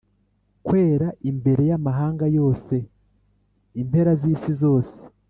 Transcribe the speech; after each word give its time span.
Kwera 0.65 1.07
imbere 1.29 1.61
y 1.69 1.73
amahanga 1.77 2.25
yose 2.37 2.75
impera 3.81 4.11
z 4.21 4.23
isi 4.33 4.53
zose 4.61 4.97